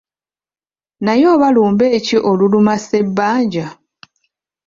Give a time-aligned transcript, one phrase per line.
[1.03, 3.65] Naye oba lumbe ki oluluma Ssebbanja?